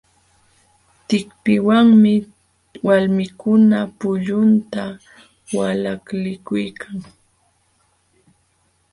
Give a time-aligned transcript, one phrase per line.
[1.07, 2.13] Tikpiwanmi
[2.85, 4.83] walmikuna pullunta
[5.55, 6.97] walaklikulkan.